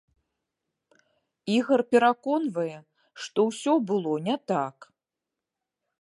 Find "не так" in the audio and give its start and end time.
4.29-4.75